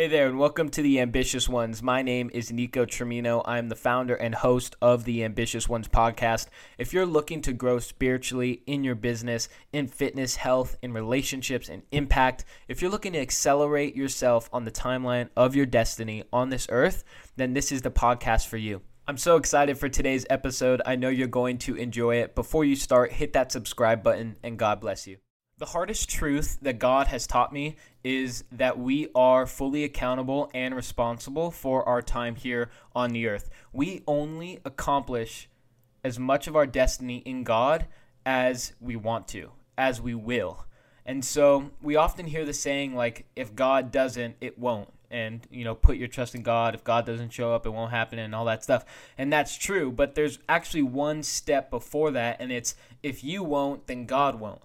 Hey 0.00 0.08
there, 0.08 0.28
and 0.28 0.38
welcome 0.38 0.70
to 0.70 0.80
the 0.80 0.98
Ambitious 0.98 1.46
Ones. 1.46 1.82
My 1.82 2.00
name 2.00 2.30
is 2.32 2.50
Niko 2.50 2.86
Trimino. 2.86 3.42
I'm 3.44 3.68
the 3.68 3.76
founder 3.76 4.14
and 4.14 4.34
host 4.34 4.74
of 4.80 5.04
the 5.04 5.22
Ambitious 5.22 5.68
Ones 5.68 5.88
podcast. 5.88 6.46
If 6.78 6.94
you're 6.94 7.04
looking 7.04 7.42
to 7.42 7.52
grow 7.52 7.78
spiritually 7.80 8.62
in 8.66 8.82
your 8.82 8.94
business, 8.94 9.50
in 9.74 9.88
fitness, 9.88 10.36
health, 10.36 10.78
in 10.80 10.94
relationships, 10.94 11.68
and 11.68 11.82
impact, 11.92 12.46
if 12.66 12.80
you're 12.80 12.90
looking 12.90 13.12
to 13.12 13.20
accelerate 13.20 13.94
yourself 13.94 14.48
on 14.54 14.64
the 14.64 14.70
timeline 14.70 15.28
of 15.36 15.54
your 15.54 15.66
destiny 15.66 16.24
on 16.32 16.48
this 16.48 16.66
earth, 16.70 17.04
then 17.36 17.52
this 17.52 17.70
is 17.70 17.82
the 17.82 17.90
podcast 17.90 18.46
for 18.46 18.56
you. 18.56 18.80
I'm 19.06 19.18
so 19.18 19.36
excited 19.36 19.76
for 19.76 19.90
today's 19.90 20.24
episode. 20.30 20.80
I 20.86 20.96
know 20.96 21.10
you're 21.10 21.28
going 21.28 21.58
to 21.58 21.74
enjoy 21.74 22.22
it. 22.22 22.34
Before 22.34 22.64
you 22.64 22.74
start, 22.74 23.12
hit 23.12 23.34
that 23.34 23.52
subscribe 23.52 24.02
button, 24.02 24.36
and 24.42 24.58
God 24.58 24.80
bless 24.80 25.06
you. 25.06 25.18
The 25.60 25.66
hardest 25.66 26.08
truth 26.08 26.56
that 26.62 26.78
God 26.78 27.08
has 27.08 27.26
taught 27.26 27.52
me 27.52 27.76
is 28.02 28.44
that 28.50 28.78
we 28.78 29.08
are 29.14 29.46
fully 29.46 29.84
accountable 29.84 30.50
and 30.54 30.74
responsible 30.74 31.50
for 31.50 31.86
our 31.86 32.00
time 32.00 32.34
here 32.34 32.70
on 32.94 33.10
the 33.10 33.28
earth. 33.28 33.50
We 33.70 34.02
only 34.06 34.60
accomplish 34.64 35.50
as 36.02 36.18
much 36.18 36.46
of 36.46 36.56
our 36.56 36.66
destiny 36.66 37.18
in 37.26 37.44
God 37.44 37.88
as 38.24 38.72
we 38.80 38.96
want 38.96 39.28
to, 39.28 39.50
as 39.76 40.00
we 40.00 40.14
will. 40.14 40.64
And 41.04 41.22
so 41.22 41.72
we 41.82 41.94
often 41.94 42.24
hear 42.24 42.46
the 42.46 42.54
saying, 42.54 42.94
like, 42.94 43.26
if 43.36 43.54
God 43.54 43.92
doesn't, 43.92 44.36
it 44.40 44.58
won't. 44.58 44.88
And, 45.10 45.46
you 45.50 45.64
know, 45.64 45.74
put 45.74 45.98
your 45.98 46.08
trust 46.08 46.34
in 46.34 46.42
God. 46.42 46.74
If 46.74 46.84
God 46.84 47.04
doesn't 47.04 47.34
show 47.34 47.52
up, 47.52 47.66
it 47.66 47.70
won't 47.70 47.90
happen, 47.90 48.18
and 48.18 48.34
all 48.34 48.46
that 48.46 48.64
stuff. 48.64 48.86
And 49.18 49.30
that's 49.30 49.58
true. 49.58 49.92
But 49.92 50.14
there's 50.14 50.38
actually 50.48 50.84
one 50.84 51.22
step 51.22 51.68
before 51.68 52.12
that, 52.12 52.38
and 52.40 52.50
it's 52.50 52.76
if 53.02 53.22
you 53.22 53.42
won't, 53.42 53.88
then 53.88 54.06
God 54.06 54.40
won't. 54.40 54.62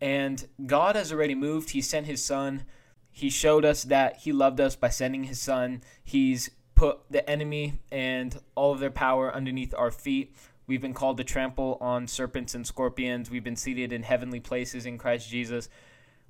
And 0.00 0.46
God 0.66 0.96
has 0.96 1.12
already 1.12 1.34
moved. 1.34 1.70
He 1.70 1.80
sent 1.80 2.06
his 2.06 2.24
son. 2.24 2.64
He 3.10 3.30
showed 3.30 3.64
us 3.64 3.84
that 3.84 4.18
he 4.18 4.32
loved 4.32 4.60
us 4.60 4.76
by 4.76 4.90
sending 4.90 5.24
his 5.24 5.40
son. 5.40 5.82
He's 6.04 6.50
put 6.74 7.00
the 7.10 7.28
enemy 7.28 7.78
and 7.90 8.38
all 8.54 8.72
of 8.72 8.80
their 8.80 8.90
power 8.90 9.34
underneath 9.34 9.74
our 9.74 9.90
feet. 9.90 10.36
We've 10.66 10.82
been 10.82 10.94
called 10.94 11.16
to 11.18 11.24
trample 11.24 11.78
on 11.80 12.08
serpents 12.08 12.54
and 12.54 12.66
scorpions. 12.66 13.30
We've 13.30 13.44
been 13.44 13.56
seated 13.56 13.92
in 13.92 14.02
heavenly 14.02 14.40
places 14.40 14.84
in 14.84 14.98
Christ 14.98 15.30
Jesus. 15.30 15.68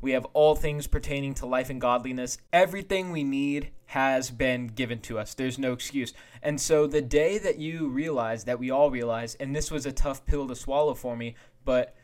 We 0.00 0.12
have 0.12 0.26
all 0.34 0.54
things 0.54 0.86
pertaining 0.86 1.34
to 1.34 1.46
life 1.46 1.70
and 1.70 1.80
godliness. 1.80 2.38
Everything 2.52 3.10
we 3.10 3.24
need 3.24 3.70
has 3.86 4.30
been 4.30 4.66
given 4.66 5.00
to 5.00 5.18
us. 5.18 5.32
There's 5.34 5.58
no 5.58 5.72
excuse. 5.72 6.12
And 6.42 6.60
so 6.60 6.86
the 6.86 7.00
day 7.02 7.38
that 7.38 7.58
you 7.58 7.88
realize, 7.88 8.44
that 8.44 8.58
we 8.58 8.70
all 8.70 8.90
realize, 8.90 9.34
and 9.36 9.56
this 9.56 9.70
was 9.70 9.86
a 9.86 9.92
tough 9.92 10.26
pill 10.26 10.46
to 10.48 10.54
swallow 10.54 10.94
for 10.94 11.16
me, 11.16 11.34
but 11.64 11.96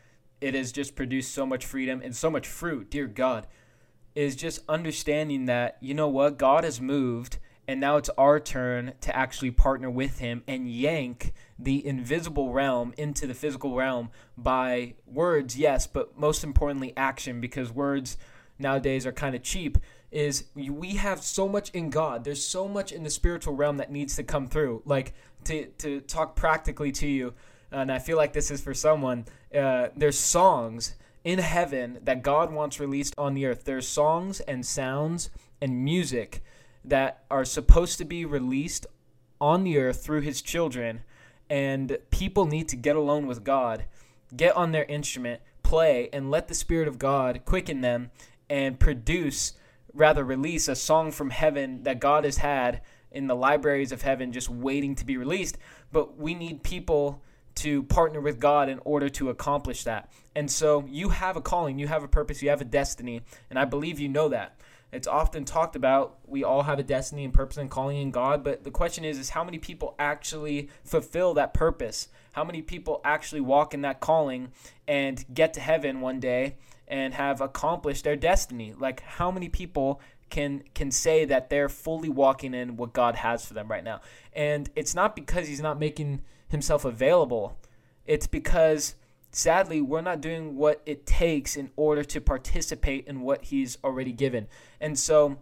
it 0.43 0.53
has 0.53 0.73
just 0.73 0.95
produced 0.95 1.33
so 1.33 1.45
much 1.45 1.65
freedom 1.65 2.01
and 2.03 2.13
so 2.13 2.29
much 2.29 2.47
fruit, 2.47 2.89
dear 2.91 3.07
God, 3.07 3.47
is 4.13 4.35
just 4.35 4.59
understanding 4.67 5.45
that, 5.45 5.77
you 5.79 5.93
know 5.93 6.09
what, 6.09 6.37
God 6.37 6.65
has 6.65 6.81
moved 6.81 7.37
and 7.65 7.79
now 7.79 7.95
it's 7.95 8.09
our 8.17 8.41
turn 8.41 8.93
to 8.99 9.15
actually 9.15 9.51
partner 9.51 9.89
with 9.89 10.19
him 10.19 10.43
and 10.49 10.69
yank 10.69 11.31
the 11.57 11.85
invisible 11.85 12.51
realm 12.51 12.93
into 12.97 13.25
the 13.25 13.33
physical 13.33 13.73
realm 13.73 14.09
by 14.37 14.95
words, 15.05 15.57
yes, 15.57 15.87
but 15.87 16.19
most 16.19 16.43
importantly, 16.43 16.91
action, 16.97 17.39
because 17.39 17.71
words 17.71 18.17
nowadays 18.59 19.05
are 19.05 19.13
kind 19.13 19.33
of 19.33 19.43
cheap. 19.43 19.77
Is 20.11 20.43
we 20.53 20.95
have 20.95 21.23
so 21.23 21.47
much 21.47 21.71
in 21.71 21.89
God. 21.89 22.23
There's 22.23 22.45
so 22.45 22.67
much 22.67 22.91
in 22.91 23.01
the 23.01 23.09
spiritual 23.09 23.55
realm 23.55 23.77
that 23.77 23.91
needs 23.91 24.15
to 24.17 24.23
come 24.23 24.47
through. 24.47 24.83
Like 24.85 25.13
to 25.45 25.65
to 25.79 26.01
talk 26.01 26.35
practically 26.35 26.91
to 26.91 27.07
you, 27.07 27.33
and 27.73 27.91
I 27.91 27.99
feel 27.99 28.17
like 28.17 28.33
this 28.33 28.51
is 28.51 28.61
for 28.61 28.73
someone. 28.73 29.25
Uh, 29.53 29.87
there's 29.95 30.17
songs 30.17 30.95
in 31.23 31.39
heaven 31.39 31.99
that 32.03 32.21
God 32.21 32.51
wants 32.51 32.79
released 32.79 33.15
on 33.17 33.33
the 33.33 33.45
earth. 33.45 33.65
There's 33.65 33.87
songs 33.87 34.39
and 34.41 34.65
sounds 34.65 35.29
and 35.61 35.83
music 35.83 36.43
that 36.85 37.23
are 37.31 37.45
supposed 37.45 37.97
to 37.97 38.05
be 38.05 38.25
released 38.25 38.85
on 39.39 39.63
the 39.63 39.77
earth 39.77 40.03
through 40.03 40.21
His 40.21 40.41
children, 40.41 41.01
and 41.49 41.97
people 42.11 42.45
need 42.45 42.67
to 42.69 42.75
get 42.75 42.95
alone 42.95 43.27
with 43.27 43.43
God, 43.43 43.85
get 44.35 44.55
on 44.55 44.71
their 44.71 44.85
instrument, 44.85 45.41
play, 45.63 46.09
and 46.13 46.29
let 46.29 46.47
the 46.47 46.55
Spirit 46.55 46.87
of 46.87 46.99
God 46.99 47.41
quicken 47.45 47.81
them 47.81 48.11
and 48.49 48.79
produce, 48.79 49.53
rather, 49.93 50.23
release 50.23 50.67
a 50.67 50.75
song 50.75 51.11
from 51.11 51.29
heaven 51.29 51.83
that 51.83 51.99
God 51.99 52.25
has 52.25 52.37
had 52.37 52.81
in 53.11 53.27
the 53.27 53.35
libraries 53.35 53.91
of 53.91 54.01
heaven 54.01 54.31
just 54.31 54.49
waiting 54.49 54.95
to 54.95 55.05
be 55.05 55.17
released. 55.17 55.57
But 55.91 56.17
we 56.17 56.33
need 56.33 56.63
people 56.63 57.21
to 57.55 57.83
partner 57.83 58.19
with 58.19 58.39
God 58.39 58.69
in 58.69 58.79
order 58.85 59.09
to 59.09 59.29
accomplish 59.29 59.83
that. 59.83 60.11
And 60.35 60.49
so 60.49 60.85
you 60.87 61.09
have 61.09 61.37
a 61.37 61.41
calling, 61.41 61.77
you 61.79 61.87
have 61.87 62.03
a 62.03 62.07
purpose, 62.07 62.41
you 62.41 62.49
have 62.49 62.61
a 62.61 62.65
destiny, 62.65 63.21
and 63.49 63.59
I 63.59 63.65
believe 63.65 63.99
you 63.99 64.09
know 64.09 64.29
that. 64.29 64.59
It's 64.93 65.07
often 65.07 65.43
talked 65.43 65.75
about 65.75 66.19
we 66.27 66.43
all 66.43 66.61
have 66.61 66.77
a 66.77 66.83
destiny 66.83 67.25
and 67.25 67.33
purpose 67.33 67.57
and 67.57 67.69
calling 67.69 67.97
in 67.97 68.11
God, 68.11 68.43
but 68.43 68.63
the 68.63 68.69
question 68.69 69.03
is 69.03 69.17
is 69.17 69.31
how 69.31 69.43
many 69.43 69.57
people 69.57 69.95
actually 69.97 70.69
fulfill 70.83 71.33
that 71.33 71.53
purpose? 71.53 72.09
How 72.33 72.43
many 72.43 72.61
people 72.61 73.01
actually 73.03 73.41
walk 73.41 73.73
in 73.73 73.81
that 73.81 73.99
calling 73.99 74.51
and 74.87 75.25
get 75.33 75.55
to 75.55 75.59
heaven 75.59 75.99
one 75.99 76.19
day 76.19 76.57
and 76.87 77.15
have 77.15 77.41
accomplished 77.41 78.03
their 78.03 78.15
destiny? 78.15 78.73
Like 78.77 79.01
how 79.01 79.31
many 79.31 79.49
people 79.49 79.99
can 80.29 80.63
can 80.75 80.91
say 80.91 81.25
that 81.25 81.49
they're 81.49 81.69
fully 81.69 82.09
walking 82.09 82.53
in 82.53 82.77
what 82.77 82.93
God 82.93 83.15
has 83.15 83.43
for 83.43 83.55
them 83.55 83.67
right 83.67 83.83
now? 83.83 84.01
And 84.31 84.69
it's 84.75 84.93
not 84.93 85.15
because 85.15 85.47
he's 85.47 85.61
not 85.61 85.79
making 85.79 86.21
himself 86.53 86.85
available. 86.85 87.59
It's 88.05 88.27
because 88.27 88.95
sadly 89.31 89.81
we're 89.81 90.01
not 90.01 90.21
doing 90.21 90.55
what 90.55 90.81
it 90.85 91.05
takes 91.05 91.57
in 91.57 91.71
order 91.75 92.03
to 92.05 92.21
participate 92.21 93.05
in 93.07 93.21
what 93.21 93.45
he's 93.45 93.77
already 93.83 94.13
given. 94.13 94.47
And 94.79 94.97
so 94.97 95.39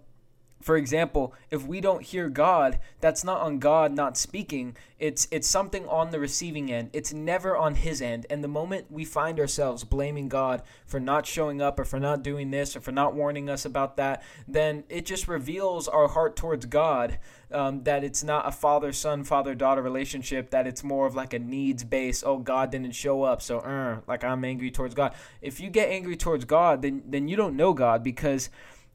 for 0.61 0.77
example, 0.77 1.33
if 1.49 1.65
we 1.65 1.81
don't 1.81 2.03
hear 2.03 2.29
God, 2.29 2.79
that's 2.99 3.23
not 3.23 3.41
on 3.41 3.59
God 3.59 3.91
not 3.91 4.17
speaking. 4.17 4.77
It's 4.99 5.27
it's 5.31 5.47
something 5.47 5.87
on 5.87 6.11
the 6.11 6.19
receiving 6.19 6.71
end. 6.71 6.91
It's 6.93 7.11
never 7.11 7.57
on 7.57 7.75
his 7.75 8.01
end. 8.01 8.27
And 8.29 8.43
the 8.43 8.47
moment 8.47 8.91
we 8.91 9.03
find 9.03 9.39
ourselves 9.39 9.83
blaming 9.83 10.29
God 10.29 10.61
for 10.85 10.99
not 10.99 11.25
showing 11.25 11.61
up 11.61 11.79
or 11.79 11.83
for 11.83 11.99
not 11.99 12.23
doing 12.23 12.51
this 12.51 12.75
or 12.75 12.81
for 12.81 12.91
not 12.91 13.15
warning 13.15 13.49
us 13.49 13.65
about 13.65 13.97
that, 13.97 14.23
then 14.47 14.83
it 14.89 15.05
just 15.05 15.27
reveals 15.27 15.87
our 15.87 16.07
heart 16.07 16.35
towards 16.35 16.65
God. 16.67 17.17
Um, 17.51 17.83
that 17.83 18.05
it's 18.05 18.23
not 18.23 18.47
a 18.47 18.51
father 18.51 18.93
son, 18.93 19.25
father 19.25 19.53
daughter 19.53 19.81
relationship, 19.81 20.51
that 20.51 20.67
it's 20.67 20.85
more 20.85 21.05
of 21.05 21.15
like 21.15 21.33
a 21.33 21.39
needs 21.39 21.83
based, 21.83 22.23
oh, 22.25 22.37
God 22.37 22.71
didn't 22.71 22.93
show 22.93 23.23
up, 23.23 23.41
so 23.41 23.59
uh, 23.59 23.99
like 24.07 24.23
I'm 24.23 24.45
angry 24.45 24.71
towards 24.71 24.95
God. 24.95 25.13
If 25.41 25.59
you 25.59 25.69
get 25.69 25.89
angry 25.89 26.15
towards 26.15 26.45
God, 26.45 26.81
then, 26.81 27.03
then 27.05 27.27
you 27.27 27.35
don't 27.35 27.57
know 27.57 27.73
God 27.73 28.05
because 28.05 28.49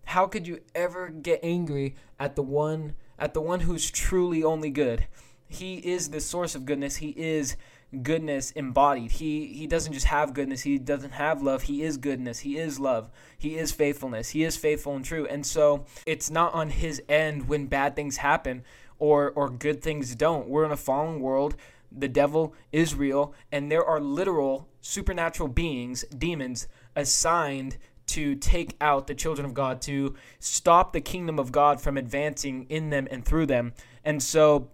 how 0.06 0.27
could 0.27 0.47
you 0.47 0.61
ever 0.75 1.09
get 1.09 1.41
angry 1.43 1.94
at 2.19 2.37
the 2.37 2.43
one 2.43 2.94
at 3.19 3.34
the 3.34 3.41
one 3.41 3.61
who's 3.61 3.91
truly 3.91 4.43
only 4.43 4.71
good? 4.71 5.06
He 5.49 5.77
is 5.77 6.11
the 6.11 6.21
source 6.21 6.55
of 6.55 6.65
goodness. 6.65 6.97
He 6.97 7.11
is 7.11 7.56
goodness 8.03 8.53
embodied. 8.53 9.12
He 9.12 9.47
he 9.47 9.67
doesn't 9.67 9.93
just 9.93 10.06
have 10.06 10.33
goodness, 10.33 10.62
he 10.62 10.78
doesn't 10.78 11.12
have 11.12 11.43
love. 11.43 11.62
He 11.62 11.83
is 11.83 11.97
goodness. 11.97 12.41
He 12.41 12.56
is 12.56 12.78
love. 12.78 13.11
He 13.37 13.56
is 13.56 13.72
faithfulness. 13.72 14.31
He 14.31 14.44
is 14.44 14.56
faithful 14.56 14.94
and 14.94 15.05
true. 15.05 15.27
And 15.27 15.44
so 15.44 15.84
it's 16.06 16.31
not 16.31 16.55
on 16.55 16.71
his 16.71 17.03
end 17.09 17.49
when 17.49 17.67
bad 17.67 17.97
things 17.97 18.19
happen 18.19 18.65
or 18.99 19.31
or 19.33 19.50
good 19.50 19.83
things 19.83 20.15
don't. 20.15 20.49
We're 20.49 20.65
in 20.65 20.73
a 20.73 20.77
fallen 20.77 21.21
world. 21.21 21.56
The 21.91 22.09
devil 22.09 22.55
is 22.71 22.94
real 22.94 23.34
and 23.50 23.71
there 23.71 23.84
are 23.84 24.00
literal 24.00 24.69
supernatural 24.81 25.49
beings, 25.49 26.05
demons 26.17 26.69
assigned 26.94 27.77
to 28.06 28.34
take 28.37 28.77
out 28.81 29.06
the 29.06 29.15
children 29.15 29.44
of 29.44 29.55
God, 29.55 29.81
to 29.83 30.15
stop 30.39 30.93
the 30.93 31.00
kingdom 31.00 31.39
of 31.39 31.53
God 31.53 31.81
from 31.81 31.97
advancing 31.97 32.67
in 32.69 32.91
them 32.91 33.09
and 33.11 33.25
through 33.25 33.47
them. 33.47 33.72
And 34.05 34.22
so 34.22 34.71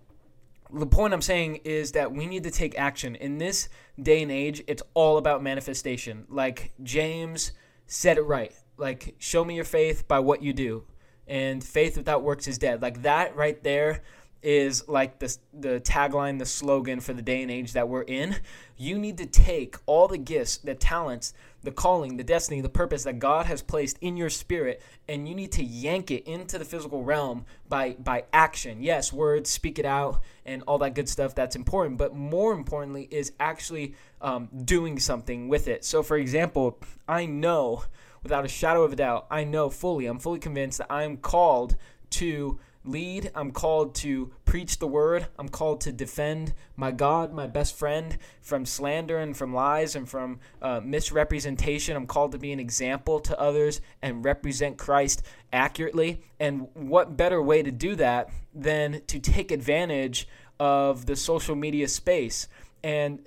the 0.73 0.87
point 0.87 1.13
I'm 1.13 1.23
saying 1.23 1.61
is 1.65 1.93
that 1.93 2.13
we 2.13 2.27
need 2.27 2.45
to 2.45 2.51
take 2.51 2.79
action. 2.79 3.15
In 3.15 3.39
this 3.39 3.69
day 4.01 4.23
and 4.23 4.33
age, 4.33 4.63
it's 4.67 4.83
all 4.95 5.19
about 5.19 5.43
manifestation. 5.43 6.27
Like 6.29 6.73
James 6.83 7.53
said 7.87 8.17
it 8.17 8.23
right. 8.23 8.53
Like, 8.77 9.15
show 9.19 9.45
me 9.45 9.55
your 9.55 9.65
faith 9.65 10.09
by 10.09 10.19
what 10.21 10.43
you 10.43 10.53
do. 10.53 10.85
And 11.27 11.63
faith 11.63 11.97
without 11.97 12.23
works 12.23 12.49
is 12.49 12.59
dead. 12.59 12.83
Like 12.83 13.03
that 13.03 13.37
right 13.37 13.63
there 13.63 14.03
is 14.43 14.89
like 14.89 15.19
the 15.21 15.37
the 15.55 15.81
tagline, 15.81 16.39
the 16.39 16.47
slogan 16.47 17.01
for 17.01 17.13
the 17.13 17.23
day 17.23 17.43
and 17.43 17.51
age 17.51 17.73
that 17.73 17.89
we're 17.89 18.03
in. 18.03 18.37
You 18.77 18.99
need 18.99 19.19
to 19.19 19.27
take 19.27 19.77
all 19.87 20.09
the 20.09 20.19
gifts, 20.19 20.57
the 20.57 20.75
talents, 20.75 21.35
the 21.63 21.71
calling, 21.71 22.17
the 22.17 22.25
destiny, 22.25 22.61
the 22.61 22.69
purpose 22.69 23.05
that 23.05 23.19
God 23.19 23.47
has 23.47 23.63
placed 23.63 23.99
in 24.01 24.17
your 24.17 24.31
spirit, 24.31 24.83
and 25.09 25.29
you 25.29 25.35
need 25.35 25.53
to 25.53 25.65
yank 25.65 26.11
it 26.11 26.25
into 26.27 26.59
the 26.59 26.65
physical 26.65 27.05
realm 27.05 27.45
by 27.69 27.93
by 27.93 28.25
action. 28.33 28.83
Yes, 28.83 29.13
words, 29.13 29.51
speak 29.51 29.79
it 29.79 29.85
out, 29.85 30.21
and 30.45 30.63
all 30.67 30.79
that 30.79 30.95
good 30.95 31.09
stuff. 31.09 31.35
That's 31.35 31.57
important, 31.57 31.99
but 31.99 32.15
more 32.15 32.53
importantly 32.53 33.09
is 33.11 33.33
actually 33.41 33.95
um, 34.21 34.49
doing 34.65 34.99
something 34.99 35.49
with 35.49 35.69
it. 35.69 35.85
So, 35.85 36.03
for 36.03 36.17
example, 36.17 36.79
I 37.09 37.27
know 37.27 37.85
without 38.23 38.45
a 38.45 38.49
shadow 38.49 38.85
of 38.85 38.93
a 38.93 38.97
doubt, 38.97 39.27
I 39.31 39.45
know 39.45 39.71
fully, 39.71 40.07
I'm 40.07 40.19
fully 40.19 40.39
convinced 40.39 40.79
that 40.79 40.91
I 40.91 41.03
am 41.03 41.17
called 41.17 41.77
to 42.11 42.59
lead. 42.85 43.31
I'm 43.35 43.53
called 43.53 43.95
to 43.97 44.33
preach 44.45 44.79
the 44.79 44.87
word. 44.87 45.27
I'm 45.39 45.49
called 45.49 45.81
to 45.83 45.93
defend 45.93 46.55
my 46.77 46.91
God, 46.91 47.33
my 47.33 47.47
best 47.47 47.77
friend, 47.77 48.19
from 48.41 48.67
slander 48.67 49.19
and 49.19 49.37
from 49.37 49.55
lies 49.55 49.95
and 49.95 50.09
from 50.09 50.41
uh, 50.61 50.81
misrepresentation. 50.83 51.97
I'm 51.97 52.07
called 52.07 52.33
to 52.33 52.39
be 52.39 52.53
an 52.53 52.61
example 52.61 53.21
to 53.21 53.39
others 53.39 53.81
and 54.01 54.25
represent 54.25 54.79
Christ 54.79 55.23
accurately. 55.53 56.23
And 56.41 56.69
what 56.75 57.17
better 57.17 57.41
way 57.41 57.63
to 57.63 57.71
do 57.71 57.95
that 57.97 58.31
than 58.55 59.03
to 59.07 59.19
take 59.21 59.51
advantage 59.51 60.29
of 60.59 61.07
the 61.07 61.17
social 61.17 61.55
media 61.55 61.89
space? 61.89 62.49
And 62.83 63.21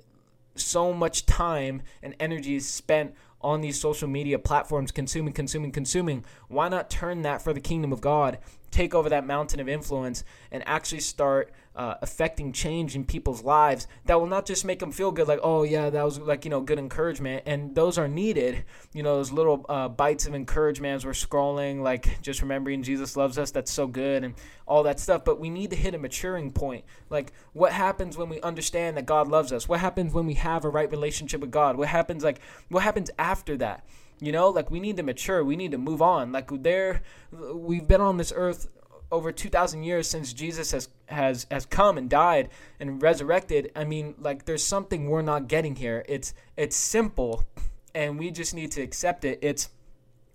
so 0.54 0.92
much 0.92 1.26
time 1.26 1.82
and 2.02 2.14
energy 2.18 2.56
is 2.56 2.68
spent 2.68 3.14
on 3.40 3.60
these 3.60 3.80
social 3.80 4.08
media 4.08 4.38
platforms, 4.38 4.90
consuming, 4.90 5.32
consuming, 5.32 5.70
consuming. 5.70 6.24
Why 6.48 6.68
not 6.68 6.90
turn 6.90 7.22
that 7.22 7.42
for 7.42 7.52
the 7.52 7.60
kingdom 7.60 7.92
of 7.92 8.00
God 8.00 8.38
take 8.70 8.94
over 8.94 9.08
that 9.08 9.26
mountain 9.26 9.60
of 9.60 9.68
influence 9.68 10.24
and 10.50 10.62
actually 10.66 11.00
start 11.00 11.52
uh, 11.76 11.94
affecting 12.00 12.52
change 12.52 12.96
in 12.96 13.04
people's 13.04 13.42
lives 13.42 13.86
that 14.06 14.18
will 14.18 14.26
not 14.26 14.46
just 14.46 14.64
make 14.64 14.78
them 14.78 14.90
feel 14.90 15.12
good 15.12 15.28
like 15.28 15.38
oh 15.42 15.62
yeah 15.62 15.90
that 15.90 16.02
was 16.02 16.18
like 16.18 16.44
you 16.44 16.50
know 16.50 16.60
good 16.60 16.78
encouragement. 16.78 17.42
And 17.46 17.74
those 17.74 17.98
are 17.98 18.08
needed. 18.08 18.64
You 18.94 19.02
know 19.02 19.16
those 19.16 19.30
little 19.30 19.66
uh, 19.68 19.88
bites 19.88 20.26
of 20.26 20.34
encouragement 20.34 20.96
as 20.96 21.04
we're 21.04 21.12
scrolling 21.12 21.82
like 21.82 22.22
just 22.22 22.40
remembering 22.40 22.82
jesus 22.82 23.16
loves 23.16 23.36
us 23.36 23.50
that's 23.50 23.70
so 23.70 23.86
good 23.86 24.24
and 24.24 24.34
all 24.66 24.82
that 24.84 24.98
stuff. 24.98 25.24
But 25.24 25.38
we 25.38 25.50
need 25.50 25.70
to 25.70 25.76
hit 25.76 25.94
a 25.94 25.98
maturing 25.98 26.50
point. 26.50 26.84
Like 27.10 27.32
what 27.52 27.72
happens 27.72 28.16
when 28.16 28.30
we 28.30 28.40
understand 28.40 28.96
that 28.96 29.04
god 29.04 29.28
loves 29.28 29.52
us? 29.52 29.68
What 29.68 29.80
happens 29.80 30.14
when 30.14 30.26
we 30.26 30.34
have 30.34 30.64
a 30.64 30.70
right 30.70 30.90
relationship 30.90 31.42
with 31.42 31.50
god? 31.50 31.76
What 31.76 31.88
happens 31.88 32.24
like 32.24 32.40
what 32.70 32.82
happens 32.82 33.10
after 33.18 33.56
that 33.58 33.84
you 34.20 34.32
know, 34.32 34.48
like 34.48 34.70
we 34.70 34.80
need 34.80 34.96
to 34.96 35.02
mature. 35.02 35.44
We 35.44 35.56
need 35.56 35.72
to 35.72 35.78
move 35.78 36.00
on. 36.00 36.32
Like 36.32 36.50
there, 36.62 37.02
we've 37.32 37.86
been 37.86 38.00
on 38.00 38.16
this 38.16 38.32
earth 38.34 38.68
over 39.12 39.30
2000 39.30 39.82
years 39.82 40.08
since 40.08 40.32
Jesus 40.32 40.72
has 40.72 40.88
has 41.06 41.46
has 41.50 41.66
come 41.66 41.98
and 41.98 42.10
died 42.10 42.48
and 42.80 43.00
resurrected. 43.00 43.70
I 43.76 43.84
mean, 43.84 44.14
like 44.18 44.44
there's 44.44 44.64
something 44.64 45.08
we're 45.08 45.22
not 45.22 45.48
getting 45.48 45.76
here. 45.76 46.04
It's 46.08 46.34
it's 46.56 46.76
simple 46.76 47.44
and 47.94 48.18
we 48.18 48.30
just 48.30 48.54
need 48.54 48.72
to 48.72 48.82
accept 48.82 49.24
it. 49.24 49.38
It's 49.42 49.70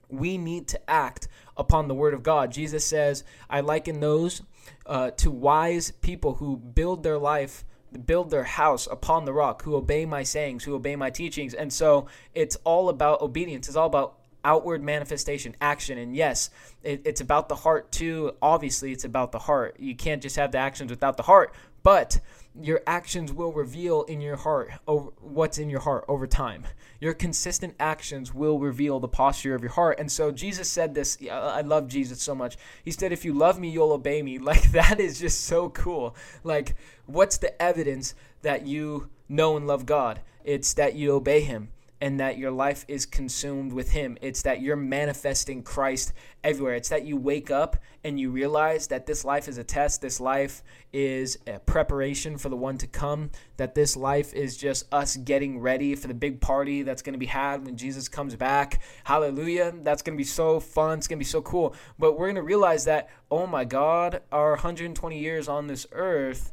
we 0.10 0.38
need 0.38 0.68
to 0.70 0.90
act 0.90 1.28
upon 1.56 1.88
the 1.88 1.94
word 1.94 2.14
of 2.14 2.24
God. 2.24 2.52
Jesus 2.52 2.86
says, 2.86 3.24
"I 3.50 3.62
liken 3.62 4.00
those 4.00 4.42
uh, 4.86 5.12
to 5.12 5.32
wise 5.32 5.92
people 6.02 6.36
who 6.36 6.58
build 6.58 7.04
their 7.04 7.18
life 7.18 7.64
build 8.06 8.30
their 8.30 8.44
house 8.44 8.88
upon 8.88 9.26
the 9.26 9.34
rock, 9.34 9.64
who 9.64 9.76
obey 9.76 10.06
my 10.06 10.24
sayings, 10.24 10.64
who 10.64 10.76
obey 10.76 10.96
my 10.96 11.10
teachings. 11.10 11.54
And 11.54 11.72
so 11.72 12.08
it's 12.34 12.56
all 12.64 12.90
about 12.90 13.22
obedience. 13.22 13.68
It's 13.68 13.78
all 13.78 13.88
about 13.88 14.18
outward 14.44 14.84
manifestation, 14.84 15.56
action. 15.62 15.98
And 15.98 16.16
yes, 16.16 16.50
it, 16.84 17.02
it's 17.06 17.22
about 17.22 17.50
the 17.50 17.56
heart 17.56 17.92
too. 17.92 18.34
Obviously, 18.42 18.92
it's 18.92 19.06
about 19.06 19.32
the 19.32 19.40
heart. 19.40 19.78
You 19.80 19.96
can't 19.96 20.22
just 20.22 20.36
have 20.36 20.52
the 20.52 20.58
actions 20.58 20.90
without 20.90 21.18
the 21.18 21.24
heart. 21.24 21.54
But 21.84 22.20
your 22.60 22.82
actions 22.86 23.32
will 23.32 23.54
reveal 23.54 24.04
in 24.04 24.20
your 24.20 24.36
heart 24.36 24.72
over 24.88 25.10
what's 25.22 25.58
in 25.58 25.70
your 25.70 25.80
heart 25.80 26.06
over 26.08 26.28
time. 26.28 26.66
Your 27.00 27.14
consistent 27.14 27.76
actions 27.80 28.34
will 28.34 28.60
reveal 28.60 29.00
the 29.00 29.08
posture 29.08 29.56
of 29.56 29.62
your 29.62 29.72
heart. 29.72 30.00
And 30.00 30.12
so 30.12 30.32
Jesus 30.32 30.70
said 30.70 30.94
this. 30.94 31.18
I 31.32 31.62
love 31.62 31.88
Jesus 31.88 32.22
so 32.22 32.36
much. 32.36 32.58
He 32.84 32.92
said, 32.92 33.12
"If 33.12 33.26
you 33.26 33.34
love 33.34 33.60
me, 33.60 33.70
you'll 33.70 33.94
obey 33.94 34.22
me." 34.22 34.38
Like 34.52 34.72
that 34.72 35.00
is 35.00 35.20
just 35.20 35.46
so 35.46 35.70
cool. 35.70 36.14
Like, 36.44 36.76
what's 37.06 37.38
the 37.38 37.60
evidence 37.62 38.16
that 38.42 38.68
you 38.68 39.10
know 39.30 39.56
and 39.56 39.66
love 39.66 39.86
God? 39.86 40.20
It's 40.44 40.74
that 40.74 40.96
you 40.96 41.14
obey 41.14 41.42
Him 41.42 41.70
and 42.02 42.20
that 42.20 42.40
your 42.40 42.50
life 42.50 42.84
is 42.88 43.06
consumed 43.06 43.72
with 43.72 43.92
Him. 43.92 44.18
It's 44.22 44.42
that 44.42 44.62
you're 44.62 44.76
manifesting 44.76 45.62
Christ 45.62 46.14
everywhere. 46.44 46.74
It's 46.74 46.90
that 46.90 47.06
you 47.06 47.16
wake 47.16 47.52
up 47.52 47.78
and 48.04 48.20
you 48.20 48.32
realize 48.32 48.88
that 48.88 49.06
this 49.06 49.24
life 49.24 49.48
is 49.48 49.60
a 49.60 49.64
test. 49.64 50.02
This 50.02 50.20
life 50.20 50.64
is 50.92 51.38
a 51.46 51.60
preparation 51.60 52.40
for 52.40 52.50
the 52.50 52.56
one 52.56 52.80
to 52.80 52.88
come. 52.88 53.30
That 53.58 53.76
this 53.76 53.96
life 53.96 54.34
is 54.34 54.58
just 54.58 54.92
us 54.92 55.16
getting 55.16 55.60
ready 55.60 55.94
for 55.94 56.08
the 56.08 56.16
big 56.16 56.42
party 56.42 56.82
that's 56.82 57.04
going 57.04 57.14
to 57.14 57.20
be 57.20 57.28
had 57.28 57.64
when 57.64 57.78
Jesus 57.78 58.10
comes 58.10 58.36
back. 58.36 58.82
Hallelujah. 59.04 59.72
That's 59.84 60.02
going 60.02 60.16
to 60.16 60.22
be 60.22 60.24
so 60.24 60.60
fun. 60.60 60.98
It's 60.98 61.08
going 61.08 61.20
to 61.20 61.24
be 61.24 61.30
so 61.30 61.44
cool. 61.44 61.76
But 62.00 62.18
we're 62.18 62.26
going 62.26 62.36
to 62.36 62.42
realize 62.42 62.86
that, 62.86 63.10
oh 63.30 63.46
my 63.46 63.64
God, 63.64 64.22
our 64.32 64.52
120 64.52 65.20
years 65.20 65.48
on 65.48 65.68
this 65.68 65.86
earth 65.92 66.52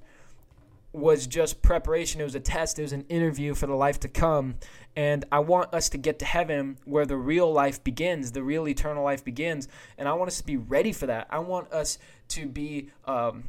was 0.93 1.27
just 1.27 1.63
preparation. 1.63 2.21
It 2.21 2.25
was 2.25 2.35
a 2.35 2.41
test. 2.41 2.79
It 2.79 2.83
was 2.83 2.93
an 2.93 3.05
interview 3.09 3.55
for 3.55 3.67
the 3.67 3.75
life 3.75 4.01
to 4.01 4.09
come. 4.09 4.57
And 4.97 5.25
I 5.31 5.41
want 5.41 5.73
us 5.75 5.89
to 5.91 5.99
get 5.99 6.19
to 6.21 6.25
heaven 6.25 6.79
where 6.85 7.07
the 7.07 7.17
real 7.17 7.53
life 7.53 7.85
begins, 7.85 8.33
the 8.33 8.43
real 8.43 8.67
eternal 8.67 9.05
life 9.05 9.25
begins. 9.25 9.69
And 9.97 10.09
I 10.09 10.15
want 10.15 10.29
us 10.29 10.39
to 10.39 10.47
be 10.47 10.57
ready 10.57 10.93
for 10.93 11.07
that. 11.07 11.27
I 11.31 11.39
want 11.41 11.73
us 11.73 11.99
to 12.29 12.47
be 12.47 12.91
um, 13.05 13.45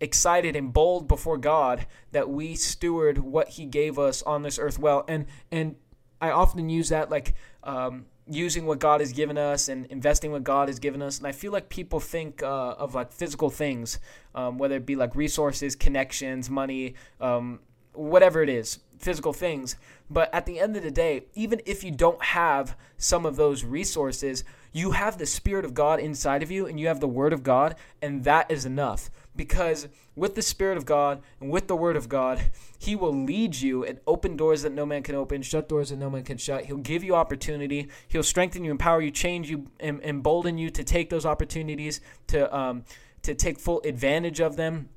excited 0.00 0.56
and 0.56 0.72
bold 0.72 1.06
before 1.06 1.38
God 1.38 1.86
that 2.12 2.28
we 2.28 2.54
steward 2.54 3.18
what 3.18 3.50
He 3.50 3.66
gave 3.66 3.98
us 3.98 4.22
on 4.22 4.42
this 4.42 4.58
earth 4.58 4.78
well. 4.78 5.04
And 5.08 5.26
and 5.50 5.76
I 6.20 6.30
often 6.30 6.68
use 6.68 6.88
that 6.90 7.10
like 7.10 7.34
um, 7.62 8.06
using 8.30 8.64
what 8.64 8.78
God 8.78 9.00
has 9.00 9.12
given 9.12 9.36
us 9.36 9.68
and 9.68 9.86
investing 9.86 10.30
what 10.30 10.44
God 10.44 10.68
has 10.68 10.78
given 10.78 11.02
us. 11.02 11.18
And 11.18 11.26
I 11.26 11.32
feel 11.32 11.52
like 11.52 11.68
people 11.68 11.98
think 11.98 12.42
uh, 12.42 12.74
of 12.78 12.94
like 12.94 13.12
physical 13.12 13.50
things, 13.50 13.98
um, 14.34 14.56
whether 14.56 14.76
it 14.76 14.86
be 14.86 14.96
like 14.96 15.16
resources, 15.16 15.74
connections, 15.74 16.48
money, 16.48 16.94
um, 17.20 17.58
whatever 17.92 18.42
it 18.42 18.48
is, 18.48 18.78
physical 18.98 19.32
things. 19.32 19.76
But 20.08 20.32
at 20.32 20.46
the 20.46 20.60
end 20.60 20.76
of 20.76 20.84
the 20.84 20.90
day, 20.92 21.24
even 21.34 21.60
if 21.66 21.82
you 21.82 21.90
don't 21.90 22.22
have 22.22 22.76
some 22.96 23.26
of 23.26 23.34
those 23.34 23.64
resources, 23.64 24.44
you 24.72 24.92
have 24.92 25.18
the 25.18 25.26
Spirit 25.26 25.64
of 25.64 25.74
God 25.74 25.98
inside 25.98 26.44
of 26.44 26.50
you 26.50 26.66
and 26.66 26.78
you 26.78 26.86
have 26.86 27.00
the 27.00 27.08
Word 27.08 27.32
of 27.32 27.42
God, 27.42 27.74
and 28.00 28.22
that 28.24 28.48
is 28.50 28.64
enough 28.64 29.10
because 29.36 29.88
with 30.16 30.34
the 30.34 30.42
Spirit 30.42 30.76
of 30.76 30.84
God 30.84 31.22
and 31.40 31.50
with 31.50 31.68
the 31.68 31.76
Word 31.76 31.96
of 31.96 32.08
God, 32.08 32.40
He 32.78 32.96
will 32.96 33.12
lead 33.12 33.56
you 33.56 33.84
and 33.84 34.00
open 34.06 34.36
doors 34.36 34.62
that 34.62 34.72
no 34.72 34.84
man 34.84 35.02
can 35.02 35.14
open, 35.14 35.42
shut 35.42 35.68
doors 35.68 35.90
that 35.90 35.96
no 35.96 36.10
man 36.10 36.24
can 36.24 36.36
shut. 36.36 36.64
He'll 36.66 36.78
give 36.78 37.04
you 37.04 37.14
opportunity. 37.14 37.88
He'll 38.08 38.22
strengthen 38.22 38.64
you, 38.64 38.70
empower 38.70 39.00
you, 39.00 39.10
change 39.10 39.50
you, 39.50 39.66
and 39.78 40.00
embolden 40.02 40.58
you 40.58 40.70
to 40.70 40.84
take 40.84 41.10
those 41.10 41.24
opportunities, 41.26 42.00
to 42.28 42.54
um, 42.56 42.84
to 43.22 43.34
take 43.34 43.58
full 43.58 43.82
advantage 43.84 44.40
of 44.40 44.56
them, 44.56 44.88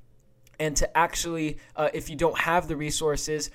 and 0.59 0.75
to 0.77 0.97
actually, 0.97 1.57
uh, 1.75 1.89
if 1.93 2.09
you 2.09 2.15
don't 2.15 2.39
have 2.39 2.67
the 2.67 2.75
resources, 2.75 3.49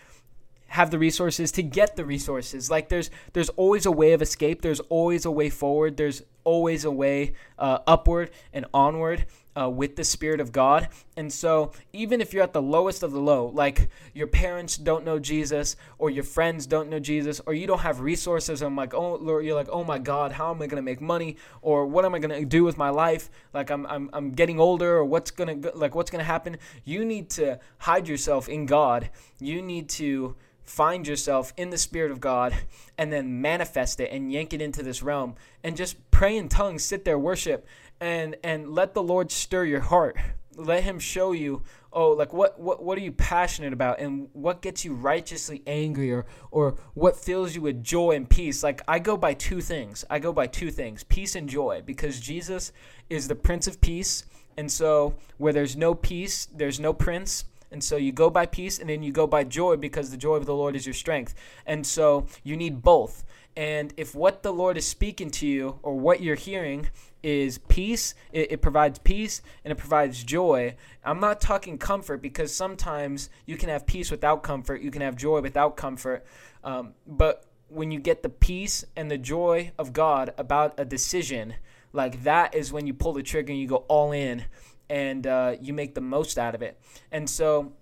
have 0.69 0.90
the 0.90 0.98
resources 0.98 1.50
to 1.52 1.62
get 1.62 1.96
the 1.96 2.04
resources. 2.04 2.70
Like 2.70 2.88
there's 2.88 3.10
there's 3.32 3.48
always 3.50 3.86
a 3.86 3.90
way 3.90 4.12
of 4.12 4.22
escape. 4.22 4.62
There's 4.62 4.80
always 4.80 5.25
a 5.25 5.30
way 5.30 5.50
forward. 5.50 5.96
There's 5.96 6.22
always 6.44 6.84
a 6.84 6.90
way 6.90 7.34
uh, 7.58 7.78
upward 7.86 8.30
and 8.52 8.66
onward 8.72 9.26
uh, 9.58 9.69
with 9.69 9.96
the 9.96 10.05
Spirit 10.05 10.40
of 10.40 10.52
God. 10.52 10.88
And 11.16 11.32
so, 11.32 11.72
even 11.93 12.20
if 12.20 12.32
you're 12.32 12.43
at 12.43 12.52
the 12.52 12.62
lowest 12.62 13.02
of 13.02 13.12
the 13.12 13.20
low, 13.20 13.46
like 13.46 13.88
your 14.14 14.26
parents 14.26 14.76
don't 14.76 15.05
know 15.05 15.19
Jesus, 15.19 15.76
or 15.99 16.10
your 16.10 16.25
friends 16.25 16.66
don't 16.66 16.88
know 16.88 17.00
Jesus, 17.00 17.40
or 17.46 17.55
you 17.55 17.66
don't 17.66 17.81
have 17.81 18.00
resources, 18.00 18.62
I'm 18.62 18.76
like, 18.76 18.94
oh, 18.94 19.14
Lord, 19.16 19.44
you're 19.44 19.56
like, 19.56 19.69
oh 19.70 19.84
my 19.84 19.99
God, 19.99 20.32
how 20.32 20.52
am 20.52 20.62
I 20.62 20.66
gonna 20.66 20.82
make 20.82 21.00
money, 21.00 21.37
or 21.62 21.87
what 21.87 22.05
am 22.05 22.14
I 22.14 22.19
gonna 22.19 22.44
do 22.44 22.62
with 22.64 22.78
my 22.78 22.90
life? 22.90 23.31
Like 23.52 23.70
I'm, 23.70 23.87
I'm, 23.87 24.10
I'm 24.12 24.31
getting 24.31 24.60
older, 24.60 24.99
or 24.99 25.05
what's 25.05 25.31
gonna, 25.31 25.56
like, 25.75 25.94
what's 25.94 26.11
gonna 26.11 26.25
happen? 26.25 26.59
You 26.85 27.04
need 27.04 27.30
to 27.30 27.59
hide 27.78 28.06
yourself 28.06 28.49
in 28.49 28.66
God. 28.66 29.11
You 29.40 29.62
need 29.62 29.88
to 29.90 30.37
find 30.68 31.09
yourself 31.09 31.52
in 31.56 31.71
the 31.71 31.78
Spirit 31.78 32.12
of 32.12 32.21
God 32.21 32.54
and 32.99 33.12
then 33.12 33.40
manifest 33.40 34.00
it 34.00 34.11
and 34.12 34.30
yank 34.30 34.52
it 34.52 34.61
into 34.61 34.83
this 34.83 35.02
realm 35.02 35.35
and 35.64 35.76
just 35.76 35.97
pray 36.11 36.37
in 36.37 36.49
tongues, 36.49 36.85
sit 36.85 37.04
there, 37.04 37.18
worship, 37.18 37.66
and 38.00 38.37
and 38.43 38.71
let 38.71 38.95
the 38.95 39.02
Lord 39.02 39.31
stir 39.31 39.64
your 39.64 39.81
heart. 39.81 40.17
Let 40.57 40.83
him 40.83 40.99
show 40.99 41.33
you, 41.33 41.62
oh, 41.93 42.11
like 42.11 42.33
what 42.33 42.59
what 42.59 42.83
what 42.83 42.99
are 42.99 43.02
you 43.02 43.12
passionate 43.12 43.73
about 43.73 44.00
and 44.00 44.28
what 44.33 44.62
gets 44.62 44.85
you 44.85 44.95
righteously 44.95 45.62
angry 45.67 46.12
or 46.12 46.26
or 46.50 46.76
what 46.95 47.17
fills 47.17 47.55
you 47.55 47.62
with 47.62 47.83
joy 47.83 48.12
and 48.12 48.28
peace. 48.28 48.62
Like 48.62 48.83
I 48.88 48.99
go 48.99 49.17
by 49.17 49.35
two 49.35 49.61
things. 49.61 50.05
I 50.11 50.19
go 50.19 50.33
by 50.33 50.47
two 50.47 50.71
things, 50.71 51.05
peace 51.05 51.37
and 51.37 51.49
joy, 51.49 51.83
because 51.85 52.21
Jesus 52.21 52.73
is 53.09 53.28
the 53.28 53.37
Prince 53.37 53.67
of 53.67 53.81
Peace. 53.81 54.25
And 54.57 54.71
so 54.71 55.14
where 55.37 55.52
there's 55.52 55.76
no 55.76 55.95
peace, 55.95 56.47
there's 56.47 56.81
no 56.81 56.93
prince. 56.93 57.45
And 57.71 57.85
so 57.85 57.97
you 57.97 58.12
go 58.12 58.31
by 58.31 58.47
peace 58.47 58.78
and 58.78 58.88
then 58.88 59.02
you 59.02 59.12
go 59.12 59.26
by 59.26 59.45
joy 59.45 59.76
because 59.76 60.11
the 60.11 60.17
joy 60.17 60.37
of 60.37 60.47
the 60.47 60.55
Lord 60.55 60.75
is 60.75 60.87
your 60.87 60.95
strength. 60.95 61.35
And 61.67 61.87
so 61.87 62.26
you 62.43 62.57
need 62.57 62.83
both. 62.83 63.25
And 63.57 63.93
if 63.97 64.14
what 64.14 64.43
the 64.43 64.52
Lord 64.52 64.76
is 64.76 64.87
speaking 64.87 65.31
to 65.33 65.47
you 65.47 65.78
or 65.83 65.99
what 65.99 66.23
you're 66.23 66.37
hearing 66.37 66.88
is 67.22 67.58
peace, 67.58 68.14
it, 68.32 68.52
it, 68.52 68.62
provides 68.62 68.98
peace 68.98 69.42
and 69.64 69.72
it 69.72 69.76
provides 69.76 70.22
joy. 70.22 70.76
I'm 71.04 71.20
not 71.20 71.40
talking 71.40 71.78
comfort 71.78 72.22
because 72.22 72.54
sometimes 72.54 73.30
you 73.46 73.56
can 73.56 73.68
have 73.68 73.87
peace 73.87 74.10
without 74.10 74.42
comfort, 74.42 74.82
you 74.82 74.90
can 74.90 75.02
have 75.02 75.16
joy 75.16 75.40
without 75.40 75.76
comfort. 75.76 76.25
Um, 76.62 76.94
but 77.06 77.44
when 77.68 77.90
you 77.90 78.00
get 78.00 78.22
the 78.22 78.28
peace 78.28 78.84
and 78.96 79.10
the 79.10 79.18
joy 79.18 79.72
of 79.78 79.92
God 79.92 80.32
about 80.38 80.75
a 80.78 80.84
decision, 80.84 81.54
like 81.92 82.22
that 82.25 82.54
is 82.54 82.72
when 82.72 82.87
you 82.87 82.94
pull 82.94 83.12
the 83.12 83.22
trigger 83.22 83.52
and 83.52 83.60
you 83.60 83.66
go 83.66 83.84
all 83.88 84.12
in 84.12 84.44
and 84.88 85.26
uh, 85.26 85.56
you 85.60 85.72
make 85.72 85.94
the 85.94 86.00
most 86.00 86.38
out 86.38 86.54
of 86.54 86.62
it. 86.62 86.80
And 87.12 87.28
so 87.28 87.72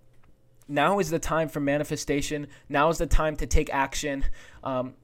now 0.69 0.99
is 0.99 1.11
the 1.11 1.19
time 1.19 1.49
for 1.49 1.61
manifestation. 1.61 2.49
Now 2.69 2.89
is 2.89 2.99
the 2.99 3.07
time 3.07 3.37
to 3.37 3.47
take 3.47 3.73
action. 3.73 4.25
Um, 4.65 4.95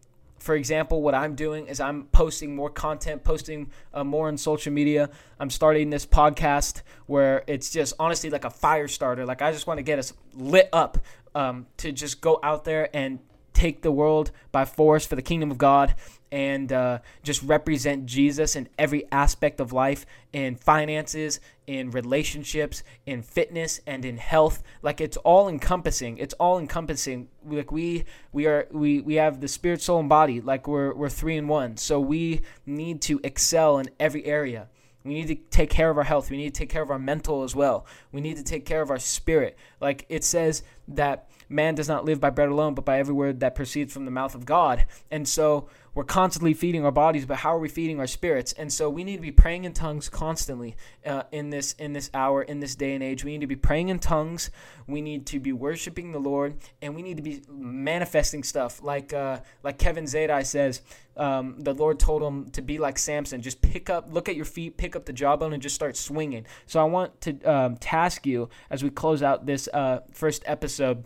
for 0.43 0.57
example, 0.57 1.03
what 1.03 1.15
I'm 1.15 1.37
doing 1.37 1.69
is 1.69 1.79
I'm 1.79 2.07
posting 2.07 2.57
more 2.57 2.69
content, 2.69 3.23
posting 3.23 3.71
uh, 3.95 4.03
more 4.03 4.27
on 4.27 4.37
social 4.37 4.73
media. 4.73 5.09
I'm 5.39 5.51
starting 5.51 5.89
this 5.91 6.05
podcast 6.05 6.83
where 7.07 7.45
it's 7.47 7.71
just 7.71 7.95
honestly 8.01 8.29
like 8.29 8.45
a 8.45 8.51
fire 8.51 8.89
starter. 8.89 9.25
Like 9.25 9.41
I 9.41 9.53
just 9.53 9.69
want 9.69 9.79
to 9.79 9.85
get 9.85 10.01
us 10.01 10.13
lit 10.35 10.69
up 10.73 10.99
um, 11.37 11.67
to 11.77 11.93
just 11.93 12.21
go 12.21 12.41
out 12.43 12.65
there 12.65 12.95
and 12.95 13.21
take 13.53 13.83
the 13.83 13.93
world 13.93 14.31
by 14.51 14.65
force 14.65 15.07
for 15.07 15.17
the 15.17 15.23
kingdom 15.23 15.51
of 15.51 15.59
God 15.59 15.95
and 16.33 16.73
uh, 16.73 16.99
just 17.23 17.43
represent 17.43 18.07
Jesus 18.07 18.57
in 18.57 18.67
every 18.79 19.05
aspect 19.13 19.61
of 19.61 19.71
life, 19.71 20.07
in 20.33 20.57
finances, 20.57 21.41
in 21.67 21.91
relationships, 21.91 22.83
in 23.05 23.23
fitness, 23.23 23.81
and 23.87 24.05
in 24.07 24.17
health. 24.17 24.63
Like 24.81 25.03
it's 25.03 25.19
all 25.19 25.49
encompassing. 25.49 26.17
It's 26.17 26.33
all 26.35 26.59
encompassing. 26.59 27.29
Like 27.47 27.71
we 27.71 28.05
we 28.33 28.47
are 28.47 28.67
we 28.71 29.03
we 29.03 29.17
have 29.17 29.41
the 29.41 29.49
spirit, 29.49 29.83
soul, 29.83 30.01
and 30.01 30.09
body. 30.09 30.41
Like 30.41 30.67
we're 30.67 30.95
we're 30.95 31.11
three 31.11 31.37
in 31.37 31.49
one. 31.49 31.77
So 31.77 32.01
we 32.01 32.41
need 32.65 33.03
to 33.03 33.21
excel 33.23 33.79
in 33.79 33.91
every 34.01 34.25
area. 34.25 34.69
We 35.05 35.15
need 35.15 35.29
to 35.29 35.35
take 35.51 35.69
care 35.69 35.91
of 35.91 35.99
our 35.99 36.05
health. 36.05 36.31
We 36.31 36.37
need 36.37 36.55
to 36.55 36.59
take 36.59 36.71
care 36.71 36.83
of 36.83 36.91
our 36.91 36.99
mental 36.99 37.43
as 37.43 37.55
well. 37.55 37.87
We 38.11 38.21
need 38.21 38.37
to 38.37 38.45
take 38.45 38.65
care 38.65 38.81
of 38.81 38.91
our 38.91 38.99
spirit. 38.99 39.59
Like 39.81 40.07
it 40.09 40.25
says 40.25 40.63
that 40.89 41.29
man 41.53 41.75
does 41.75 41.89
not 41.89 42.05
live 42.05 42.21
by 42.21 42.31
bread 42.31 42.49
alone, 42.49 42.75
but 42.75 42.85
by 42.85 42.99
every 42.99 43.15
word 43.15 43.41
that 43.41 43.55
proceeds 43.55 43.93
from 43.93 44.05
the 44.05 44.11
mouth 44.11 44.35
of 44.35 44.45
God. 44.45 44.87
And 45.11 45.29
so 45.29 45.69
we're 45.95 46.05
constantly 46.05 46.55
feeding 46.55 46.85
our 46.85 46.91
bodies, 46.91 47.27
but 47.27 47.39
how 47.39 47.55
are 47.55 47.59
we 47.59 47.69
feeding 47.69 48.01
our 48.01 48.07
spirits? 48.07 48.55
And 48.55 48.73
so 48.73 48.89
we 48.89 49.05
need 49.05 49.17
to 49.17 49.23
be 49.23 49.31
praying 49.31 49.65
in 49.65 49.75
tongues 49.75 50.09
constantly 50.09 50.75
uh, 51.05 51.25
in 51.31 51.51
this 51.51 51.75
in 51.75 51.93
this 51.93 52.11
hour, 52.15 52.43
in 52.43 52.61
this 52.61 52.75
day 52.75 52.95
and 52.95 53.03
age. 53.05 53.25
We 53.25 53.33
need 53.33 53.43
to 53.43 53.47
be 53.47 53.57
praying 53.57 53.91
in 53.91 53.99
tongues. 53.99 54.51
We 54.87 55.03
need 55.03 55.27
to 55.27 55.39
be 55.39 55.53
worshiping 55.53 56.13
the 56.13 56.19
Lord, 56.19 56.57
and 56.81 56.97
we 56.97 57.03
need 57.03 57.19
to 57.19 57.23
be 57.23 57.43
manifesting 57.49 58.43
stuff 58.43 58.83
like 58.83 59.13
uh, 59.13 59.41
like 59.63 59.79
Kevin 59.79 60.05
Zadai 60.05 60.47
says. 60.47 60.81
Um, 61.15 61.57
the 61.59 61.75
Lord 61.75 62.01
told 62.01 62.23
him 62.23 62.51
to 62.53 62.63
be 62.63 62.79
like 62.79 62.99
Samson, 62.99 63.43
just 63.43 63.61
pick 63.61 63.91
up, 63.91 64.07
look 64.11 64.31
at 64.31 64.35
your 64.35 64.47
feet, 64.47 64.79
pick 64.79 64.97
up 64.97 65.05
the 65.05 65.13
jawbone, 65.13 65.53
and 65.53 65.63
just 65.63 65.75
start 65.75 65.95
swinging. 65.95 66.47
So 66.65 66.81
I 66.81 66.85
want 66.85 67.21
to 67.21 67.43
um, 67.43 67.77
task 67.77 68.27
you 68.27 68.49
as 68.71 68.83
we 68.83 68.89
close 68.89 69.23
out 69.23 69.45
this 69.45 69.69
uh, 69.75 70.01
first 70.11 70.43
episode 70.47 71.05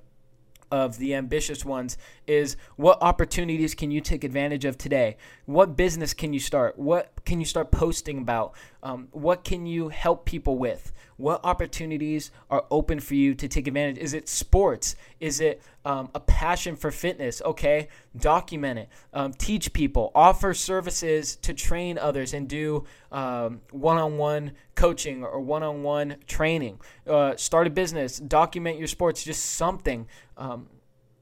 of 0.70 0.98
the 0.98 1.14
ambitious 1.14 1.64
ones 1.64 1.96
is 2.26 2.56
what 2.76 2.98
opportunities 3.00 3.74
can 3.74 3.90
you 3.90 4.00
take 4.00 4.24
advantage 4.24 4.64
of 4.64 4.78
today? 4.78 5.16
What 5.44 5.76
business 5.76 6.14
can 6.14 6.32
you 6.32 6.40
start? 6.40 6.78
What 6.78 7.12
can 7.24 7.40
you 7.40 7.46
start 7.46 7.70
posting 7.70 8.18
about? 8.18 8.54
Um, 8.82 9.08
what 9.12 9.44
can 9.44 9.66
you 9.66 9.88
help 9.88 10.26
people 10.26 10.58
with? 10.58 10.92
What 11.16 11.40
opportunities 11.44 12.30
are 12.50 12.66
open 12.70 13.00
for 13.00 13.14
you 13.14 13.34
to 13.34 13.48
take 13.48 13.66
advantage? 13.66 13.98
Is 13.98 14.12
it 14.12 14.28
sports? 14.28 14.96
Is 15.18 15.40
it 15.40 15.62
um, 15.84 16.10
a 16.14 16.20
passion 16.20 16.76
for 16.76 16.90
fitness? 16.90 17.40
Okay, 17.42 17.88
document 18.16 18.80
it. 18.80 18.88
Um, 19.14 19.32
teach 19.32 19.72
people. 19.72 20.12
Offer 20.14 20.52
services 20.52 21.36
to 21.36 21.54
train 21.54 21.96
others 21.96 22.34
and 22.34 22.48
do 22.48 22.84
one 23.10 23.96
on 23.98 24.18
one 24.18 24.52
coaching 24.74 25.24
or 25.24 25.40
one 25.40 25.62
on 25.62 25.82
one 25.82 26.16
training. 26.26 26.80
Uh, 27.06 27.34
start 27.36 27.66
a 27.66 27.70
business. 27.70 28.18
Document 28.18 28.78
your 28.78 28.88
sports. 28.88 29.24
Just 29.24 29.44
something. 29.44 30.06
Um, 30.36 30.68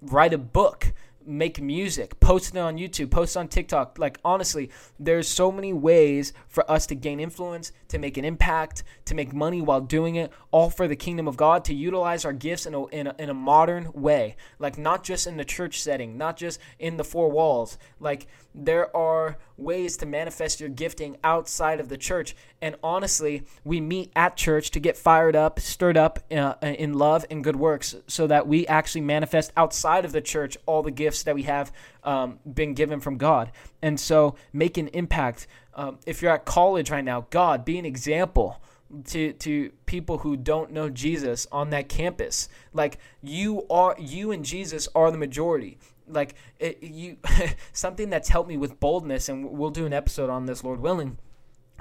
write 0.04 0.32
a 0.32 0.38
book 0.38 0.92
make 1.26 1.60
music, 1.60 2.18
post 2.20 2.54
it 2.54 2.58
on 2.58 2.76
YouTube, 2.76 3.10
post 3.10 3.36
it 3.36 3.38
on 3.38 3.48
TikTok. 3.48 3.98
Like 3.98 4.18
honestly, 4.24 4.70
there's 4.98 5.28
so 5.28 5.50
many 5.50 5.72
ways 5.72 6.32
for 6.48 6.68
us 6.70 6.86
to 6.86 6.94
gain 6.94 7.20
influence, 7.20 7.72
to 7.88 7.98
make 7.98 8.16
an 8.16 8.24
impact, 8.24 8.82
to 9.06 9.14
make 9.14 9.32
money 9.32 9.62
while 9.62 9.80
doing 9.80 10.16
it, 10.16 10.32
all 10.50 10.70
for 10.70 10.88
the 10.88 10.96
kingdom 10.96 11.26
of 11.28 11.36
God, 11.36 11.64
to 11.66 11.74
utilize 11.74 12.24
our 12.24 12.32
gifts 12.32 12.66
in 12.66 12.74
a, 12.74 12.86
in 12.86 13.06
a, 13.06 13.14
in 13.18 13.30
a 13.30 13.34
modern 13.34 13.90
way. 13.92 14.36
Like 14.58 14.78
not 14.78 15.04
just 15.04 15.26
in 15.26 15.36
the 15.36 15.44
church 15.44 15.80
setting, 15.80 16.16
not 16.16 16.36
just 16.36 16.60
in 16.78 16.96
the 16.96 17.04
four 17.04 17.30
walls. 17.30 17.78
Like 18.00 18.26
there 18.54 18.94
are 18.96 19.36
ways 19.56 19.96
to 19.96 20.06
manifest 20.06 20.60
your 20.60 20.68
gifting 20.68 21.16
outside 21.24 21.80
of 21.80 21.88
the 21.88 21.96
church. 21.96 22.36
And 22.62 22.76
honestly, 22.82 23.42
we 23.64 23.80
meet 23.80 24.12
at 24.14 24.36
church 24.36 24.70
to 24.72 24.80
get 24.80 24.96
fired 24.96 25.34
up, 25.34 25.58
stirred 25.58 25.96
up 25.96 26.20
uh, 26.30 26.54
in 26.62 26.94
love 26.94 27.26
and 27.30 27.42
good 27.42 27.56
works 27.56 27.96
so 28.06 28.26
that 28.28 28.46
we 28.46 28.66
actually 28.66 29.00
manifest 29.00 29.52
outside 29.56 30.04
of 30.04 30.12
the 30.12 30.20
church 30.20 30.56
all 30.66 30.82
the 30.82 30.90
gifts 30.90 31.24
that 31.24 31.34
we 31.34 31.42
have 31.42 31.72
um, 32.04 32.38
been 32.52 32.74
given 32.74 33.00
from 33.00 33.16
God. 33.16 33.50
And 33.82 33.98
so 33.98 34.36
make 34.52 34.78
an 34.78 34.88
impact. 34.88 35.46
Um, 35.74 35.98
if 36.06 36.22
you're 36.22 36.32
at 36.32 36.44
college 36.44 36.90
right 36.90 37.04
now, 37.04 37.26
God, 37.30 37.64
be 37.64 37.78
an 37.78 37.84
example 37.84 38.62
to 39.06 39.32
to 39.32 39.72
people 39.86 40.18
who 40.18 40.36
don't 40.36 40.70
know 40.70 40.88
Jesus 40.88 41.46
on 41.50 41.70
that 41.70 41.88
campus. 41.88 42.48
Like 42.72 42.98
you 43.22 43.66
are 43.68 43.96
you 43.98 44.30
and 44.30 44.44
Jesus 44.44 44.88
are 44.94 45.10
the 45.10 45.18
majority 45.18 45.78
like 46.14 46.34
it, 46.58 46.82
you 46.82 47.16
something 47.72 48.10
that's 48.10 48.28
helped 48.28 48.48
me 48.48 48.56
with 48.56 48.80
boldness 48.80 49.28
and 49.28 49.50
we'll 49.50 49.70
do 49.70 49.86
an 49.86 49.92
episode 49.92 50.30
on 50.30 50.46
this 50.46 50.64
lord 50.64 50.80
willing 50.80 51.18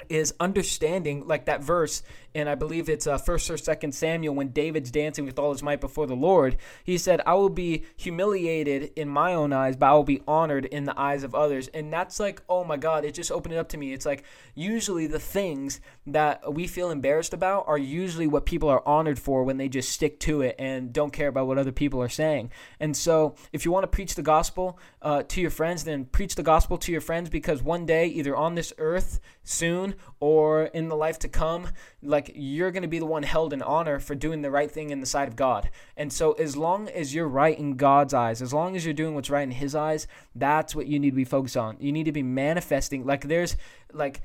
is 0.10 0.34
understanding 0.40 1.26
like 1.28 1.46
that 1.46 1.64
verse 1.64 2.04
and 2.36 2.50
I 2.50 2.56
believe 2.56 2.90
it's 2.90 3.06
uh, 3.06 3.18
first 3.18 3.50
or 3.50 3.58
second 3.58 3.94
Samuel 3.94 4.36
when 4.36 4.50
David's 4.50 4.92
dancing 4.92 5.26
with 5.26 5.38
all 5.38 5.52
his 5.52 5.62
might 5.62 5.80
before 5.80 6.08
the 6.08 6.16
Lord. 6.16 6.58
He 6.84 6.98
said, 6.98 7.22
"I 7.26 7.36
will 7.36 7.50
be 7.50 7.84
humiliated 7.96 8.92
in 8.96 9.08
my 9.08 9.34
own 9.34 9.54
eyes, 9.54 9.76
but 9.76 9.88
I 9.88 9.94
will 9.94 10.04
be 10.04 10.24
honored 10.28 10.66
in 10.66 10.86
the 10.86 11.00
eyes 11.00 11.24
of 11.24 11.36
others." 11.36 11.68
And 11.70 11.92
that's 11.94 12.20
like, 12.20 12.42
oh 12.50 12.64
my 12.64 12.78
God! 12.78 13.06
It 13.06 13.14
just 13.14 13.32
opened 13.32 13.54
it 13.54 13.58
up 13.58 13.70
to 13.70 13.78
me. 13.78 13.94
It's 13.94 14.06
like 14.06 14.24
usually 14.56 15.08
the 15.08 15.20
things 15.20 15.80
that 16.08 16.54
we 16.54 16.68
feel 16.68 16.90
embarrassed 16.90 17.34
about 17.34 17.66
are 17.68 17.78
usually 17.78 18.28
what 18.28 18.46
people 18.46 18.70
are 18.70 18.86
honored 18.88 19.20
for 19.20 19.44
when 19.44 19.58
they 19.58 19.70
just 19.70 19.92
stick 19.92 20.20
to 20.22 20.42
it 20.42 20.56
and 20.58 20.92
don't 20.92 21.14
care 21.14 21.28
about 21.28 21.48
what 21.48 21.58
other 21.58 21.72
people 21.72 22.02
are 22.02 22.10
saying. 22.10 22.52
And 22.80 22.98
so, 22.98 23.36
if 23.52 23.66
you 23.66 23.72
want 23.72 23.84
to 23.84 23.88
preach 23.88 24.16
the 24.16 24.24
gospel 24.24 24.80
uh, 25.02 25.24
to 25.24 25.42
your 25.42 25.52
friends, 25.52 25.84
then 25.84 26.06
preach 26.06 26.36
the 26.36 26.44
gospel 26.44 26.78
to 26.80 26.92
your 26.92 27.02
friends 27.02 27.30
because 27.30 27.62
one 27.62 27.86
day, 27.86 28.08
either 28.08 28.36
on 28.36 28.56
this 28.56 28.74
earth 28.78 29.20
soon 29.44 29.83
or 30.20 30.66
in 30.66 30.88
the 30.88 30.96
life 30.96 31.20
to 31.20 31.28
come, 31.28 31.70
like 32.02 32.32
you're 32.36 32.72
going 32.72 32.84
to 32.84 32.88
be 32.88 33.00
the 33.00 33.06
one 33.06 33.24
held 33.24 33.54
in 33.54 33.62
honor 33.62 34.00
for 34.00 34.16
doing 34.16 34.42
the 34.42 34.52
right 34.52 34.72
thing 34.72 34.90
in 34.90 35.00
the 35.00 35.06
sight 35.06 35.28
of 35.28 35.36
God. 35.36 35.70
And 35.98 36.12
so 36.12 36.34
as 36.34 36.56
long 36.56 36.90
as 36.90 37.14
you're 37.14 37.28
right 37.28 37.58
in 37.58 37.76
God's 37.76 38.14
eyes, 38.14 38.42
as 38.42 38.54
long 38.54 38.76
as 38.76 38.86
you're 38.86 38.94
doing 38.94 39.16
what's 39.16 39.30
right 39.30 39.44
in 39.44 39.52
his 39.52 39.76
eyes, 39.76 40.08
that's 40.36 40.76
what 40.76 40.88
you 40.88 41.00
need 41.00 41.12
to 41.12 41.16
be 41.16 41.26
focused 41.26 41.58
on. 41.58 41.78
You 41.80 41.92
need 41.92 42.06
to 42.06 42.12
be 42.12 42.24
manifesting 42.24 43.06
like 43.06 43.28
there's 43.28 43.56
like 43.92 44.22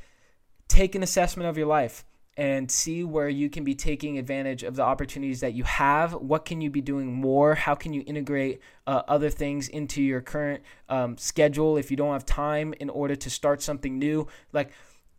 take 0.68 0.94
an 0.94 1.02
assessment 1.02 1.48
of 1.48 1.56
your 1.56 1.66
life 1.66 2.04
and 2.38 2.70
see 2.70 3.02
where 3.02 3.28
you 3.28 3.50
can 3.50 3.64
be 3.64 3.74
taking 3.74 4.16
advantage 4.16 4.62
of 4.62 4.76
the 4.76 4.82
opportunities 4.82 5.40
that 5.40 5.54
you 5.54 5.64
have. 5.64 6.14
What 6.14 6.44
can 6.44 6.60
you 6.60 6.70
be 6.70 6.80
doing 6.80 7.12
more? 7.12 7.56
How 7.56 7.74
can 7.74 7.92
you 7.92 8.04
integrate 8.06 8.60
uh, 8.86 9.02
other 9.08 9.28
things 9.28 9.66
into 9.66 10.00
your 10.00 10.20
current 10.20 10.62
um, 10.88 11.18
schedule 11.18 11.76
if 11.76 11.90
you 11.90 11.96
don't 11.96 12.12
have 12.12 12.24
time 12.24 12.74
in 12.78 12.90
order 12.90 13.16
to 13.16 13.28
start 13.28 13.60
something 13.60 13.98
new? 13.98 14.28
Like, 14.52 14.70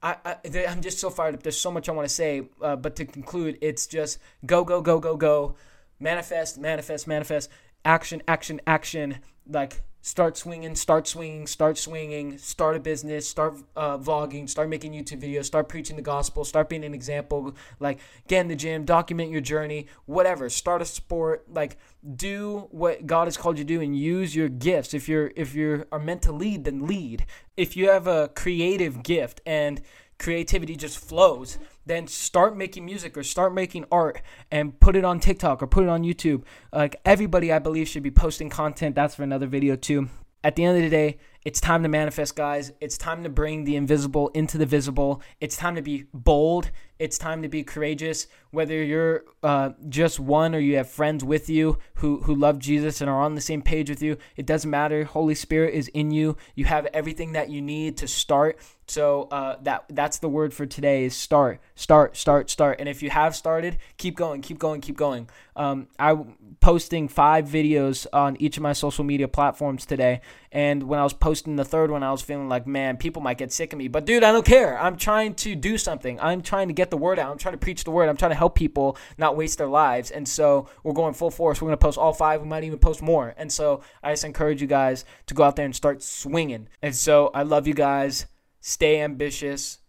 I, 0.01 0.15
I 0.25 0.37
am 0.45 0.81
just 0.81 0.99
so 0.99 1.09
fired 1.09 1.35
up. 1.35 1.43
There's 1.43 1.59
so 1.59 1.71
much 1.71 1.89
I 1.89 1.91
want 1.91 2.07
to 2.07 2.13
say, 2.13 2.47
uh, 2.61 2.75
but 2.75 2.95
to 2.97 3.05
conclude, 3.05 3.57
it's 3.61 3.85
just 3.87 4.19
go 4.45 4.63
go 4.63 4.81
go 4.81 4.99
go 4.99 5.17
go, 5.17 5.55
manifest 5.99 6.57
manifest 6.57 7.07
manifest, 7.07 7.49
action 7.83 8.21
action 8.27 8.61
action. 8.65 9.17
Like 9.49 9.81
start 10.01 10.37
swinging, 10.37 10.75
start 10.75 11.07
swinging, 11.07 11.45
start 11.45 11.77
swinging, 11.77 12.37
start 12.37 12.75
a 12.75 12.79
business, 12.79 13.27
start 13.27 13.57
uh, 13.75 13.97
vlogging, 13.97 14.47
start 14.47 14.69
making 14.69 14.93
YouTube 14.93 15.21
videos, 15.21 15.45
start 15.45 15.67
preaching 15.67 15.95
the 15.95 16.01
gospel, 16.01 16.45
start 16.45 16.69
being 16.69 16.85
an 16.85 16.93
example. 16.93 17.55
Like 17.79 17.99
get 18.27 18.41
in 18.41 18.47
the 18.47 18.55
gym, 18.55 18.85
document 18.85 19.31
your 19.31 19.41
journey, 19.41 19.87
whatever. 20.05 20.49
Start 20.49 20.81
a 20.81 20.85
sport. 20.85 21.45
Like 21.53 21.77
do 22.15 22.67
what 22.71 23.05
God 23.05 23.27
has 23.27 23.37
called 23.37 23.57
you 23.57 23.63
to 23.63 23.67
do 23.67 23.81
and 23.81 23.97
use 23.97 24.35
your 24.35 24.49
gifts. 24.49 24.93
If 24.93 25.09
you're 25.09 25.31
if 25.35 25.53
you 25.53 25.85
are 25.91 25.99
meant 25.99 26.21
to 26.23 26.31
lead, 26.31 26.63
then 26.63 26.87
lead. 26.87 27.25
If 27.57 27.75
you 27.75 27.89
have 27.89 28.07
a 28.07 28.29
creative 28.29 29.03
gift 29.03 29.41
and 29.45 29.81
creativity 30.19 30.75
just 30.75 30.99
flows, 30.99 31.57
then 31.85 32.05
start 32.05 32.55
making 32.55 32.85
music 32.85 33.17
or 33.17 33.23
start 33.23 33.53
making 33.53 33.85
art 33.91 34.21
and 34.51 34.79
put 34.79 34.95
it 34.95 35.05
on 35.05 35.19
TikTok 35.19 35.63
or 35.63 35.67
put 35.67 35.83
it 35.83 35.89
on 35.89 36.03
YouTube. 36.03 36.43
Like 36.71 36.97
everybody, 37.05 37.51
I 37.51 37.59
believe, 37.59 37.87
should 37.87 38.03
be 38.03 38.11
posting 38.11 38.49
content. 38.49 38.95
That's 38.95 39.15
for 39.15 39.23
another 39.23 39.47
video 39.47 39.75
too. 39.75 40.09
At 40.43 40.55
the 40.55 40.63
end 40.63 40.77
of 40.77 40.83
the 40.83 40.89
day, 40.89 41.17
it's 41.43 41.59
time 41.59 41.83
to 41.83 41.89
manifest, 41.89 42.35
guys. 42.35 42.71
It's 42.79 42.97
time 42.97 43.23
to 43.23 43.29
bring 43.29 43.63
the 43.63 43.75
invisible 43.75 44.29
into 44.29 44.57
the 44.57 44.65
visible. 44.65 45.21
It's 45.41 45.57
time 45.57 45.75
to 45.75 45.81
be 45.81 46.05
bold. 46.13 46.71
It's 46.99 47.17
time 47.17 47.41
to 47.43 47.47
be 47.47 47.63
courageous. 47.63 48.27
Whether 48.51 48.83
you're 48.83 49.23
uh, 49.41 49.71
just 49.87 50.19
one 50.19 50.53
or 50.53 50.59
you 50.59 50.75
have 50.75 50.89
friends 50.89 51.23
with 51.23 51.49
you 51.49 51.77
who, 51.95 52.21
who 52.23 52.35
love 52.35 52.59
Jesus 52.59 52.99
and 52.99 53.09
are 53.09 53.21
on 53.21 53.35
the 53.35 53.41
same 53.41 53.61
page 53.61 53.89
with 53.89 54.01
you, 54.01 54.17
it 54.35 54.45
doesn't 54.45 54.69
matter. 54.69 55.05
Holy 55.05 55.35
Spirit 55.35 55.73
is 55.73 55.87
in 55.89 56.11
you. 56.11 56.35
You 56.55 56.65
have 56.65 56.87
everything 56.87 57.31
that 57.33 57.49
you 57.49 57.61
need 57.61 57.97
to 57.97 58.07
start. 58.07 58.59
So 58.89 59.27
uh, 59.31 59.57
that 59.61 59.85
that's 59.89 60.17
the 60.17 60.27
word 60.27 60.51
for 60.51 60.65
today 60.65 61.05
is 61.05 61.15
start, 61.15 61.61
start, 61.75 62.17
start, 62.17 62.49
start. 62.49 62.79
And 62.79 62.89
if 62.89 63.03
you 63.03 63.11
have 63.11 63.35
started, 63.35 63.77
keep 63.97 64.15
going, 64.15 64.41
keep 64.41 64.57
going, 64.57 64.81
keep 64.81 64.97
going. 64.97 65.29
Um, 65.55 65.87
I'm 65.99 66.35
posting 66.59 67.07
five 67.07 67.45
videos 67.45 68.07
on 68.11 68.35
each 68.39 68.57
of 68.57 68.63
my 68.63 68.73
social 68.73 69.03
media 69.03 69.27
platforms 69.27 69.85
today, 69.85 70.21
and 70.51 70.83
when 70.83 70.99
I 70.99 71.03
was 71.03 71.13
posting 71.13 71.55
the 71.55 71.65
third 71.65 71.91
one, 71.91 72.01
I 72.01 72.11
was 72.11 72.23
feeling 72.23 72.49
like, 72.49 72.65
man, 72.65 72.97
people 72.97 73.21
might 73.21 73.37
get 73.37 73.51
sick 73.51 73.73
of 73.73 73.77
me. 73.77 73.89
But 73.89 74.05
dude, 74.05 74.23
I 74.23 74.31
don't 74.31 74.45
care. 74.45 74.79
I'm 74.79 74.97
trying 74.97 75.35
to 75.35 75.53
do 75.53 75.77
something. 75.77 76.19
I'm 76.19 76.41
trying 76.41 76.69
to 76.69 76.73
get 76.73 76.88
get 76.89 76.97
the 76.97 77.01
word 77.01 77.19
out. 77.19 77.31
I'm 77.31 77.37
trying 77.37 77.53
to 77.53 77.59
preach 77.59 77.83
the 77.83 77.91
word. 77.91 78.09
I'm 78.09 78.17
trying 78.17 78.31
to 78.31 78.35
help 78.35 78.55
people 78.55 78.97
not 79.17 79.35
waste 79.35 79.57
their 79.57 79.67
lives. 79.67 80.11
And 80.11 80.27
so 80.27 80.67
we're 80.83 80.93
going 80.93 81.13
full 81.13 81.31
force. 81.31 81.61
We're 81.61 81.67
going 81.67 81.77
to 81.77 81.85
post 81.85 81.97
all 81.97 82.13
five. 82.13 82.41
We 82.41 82.47
might 82.47 82.63
even 82.63 82.79
post 82.79 83.01
more. 83.01 83.33
And 83.37 83.51
so 83.51 83.81
I 84.03 84.11
just 84.11 84.23
encourage 84.23 84.61
you 84.61 84.67
guys 84.67 85.05
to 85.27 85.33
go 85.33 85.43
out 85.43 85.55
there 85.55 85.65
and 85.65 85.75
start 85.75 86.01
swinging. 86.01 86.67
And 86.81 86.95
so 86.95 87.31
I 87.33 87.43
love 87.43 87.67
you 87.67 87.73
guys. 87.73 88.25
Stay 88.61 89.01
ambitious. 89.01 89.79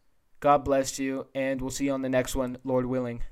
God 0.40 0.64
bless 0.64 0.98
you. 0.98 1.26
And 1.34 1.60
we'll 1.60 1.70
see 1.70 1.86
you 1.86 1.92
on 1.92 2.02
the 2.02 2.08
next 2.08 2.36
one, 2.36 2.58
Lord 2.64 2.86
willing. 2.86 3.22